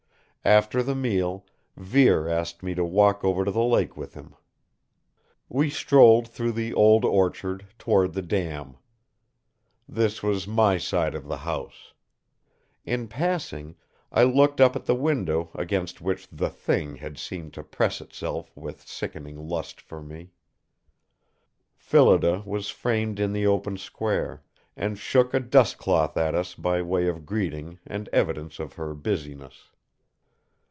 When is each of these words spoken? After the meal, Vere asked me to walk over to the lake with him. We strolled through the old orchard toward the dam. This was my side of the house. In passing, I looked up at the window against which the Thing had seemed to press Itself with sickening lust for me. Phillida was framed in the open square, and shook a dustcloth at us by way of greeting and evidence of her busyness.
After 0.43 0.81
the 0.81 0.95
meal, 0.95 1.45
Vere 1.77 2.27
asked 2.27 2.63
me 2.63 2.73
to 2.73 2.83
walk 2.83 3.23
over 3.23 3.45
to 3.45 3.51
the 3.51 3.63
lake 3.63 3.95
with 3.95 4.15
him. 4.15 4.33
We 5.47 5.69
strolled 5.69 6.27
through 6.27 6.53
the 6.53 6.73
old 6.73 7.05
orchard 7.05 7.67
toward 7.77 8.13
the 8.13 8.23
dam. 8.23 8.77
This 9.87 10.23
was 10.23 10.47
my 10.47 10.79
side 10.79 11.13
of 11.13 11.27
the 11.27 11.37
house. 11.37 11.93
In 12.85 13.07
passing, 13.07 13.75
I 14.11 14.23
looked 14.23 14.59
up 14.59 14.75
at 14.75 14.85
the 14.85 14.95
window 14.95 15.51
against 15.53 16.01
which 16.01 16.27
the 16.29 16.49
Thing 16.49 16.95
had 16.95 17.19
seemed 17.19 17.53
to 17.53 17.61
press 17.63 18.01
Itself 18.01 18.51
with 18.57 18.87
sickening 18.87 19.47
lust 19.47 19.79
for 19.79 20.01
me. 20.01 20.31
Phillida 21.77 22.41
was 22.47 22.71
framed 22.71 23.19
in 23.19 23.31
the 23.31 23.45
open 23.45 23.77
square, 23.77 24.41
and 24.75 24.97
shook 24.97 25.35
a 25.35 25.39
dustcloth 25.39 26.17
at 26.17 26.33
us 26.33 26.55
by 26.55 26.81
way 26.81 27.07
of 27.07 27.27
greeting 27.27 27.77
and 27.85 28.07
evidence 28.09 28.57
of 28.57 28.73
her 28.73 28.95
busyness. 28.95 29.65